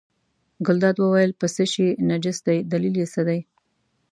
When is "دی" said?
2.47-2.57, 3.27-3.39